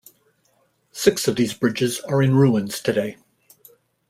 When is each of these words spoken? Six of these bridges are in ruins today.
Six 0.91 1.27
of 1.27 1.35
these 1.35 1.53
bridges 1.53 1.99
are 1.99 2.23
in 2.23 2.33
ruins 2.33 2.81
today. 2.81 3.17